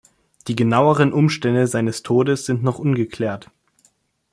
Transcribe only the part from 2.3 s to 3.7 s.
sind noch ungeklärt.